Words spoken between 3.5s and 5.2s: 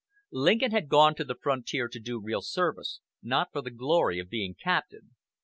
for the glory of being captain.